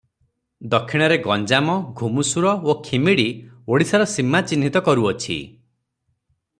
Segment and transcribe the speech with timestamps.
[0.71, 3.27] ଦକ୍ଷିଣରେ ଗଞ୍ଜାମ, ଘୁମୁଷର ଓ ଖିମିଡ଼ୀ
[3.75, 5.39] ଓଡ଼ିଶାର ସୀମା ଚିହ୍ନିତ କରୁଅଛି।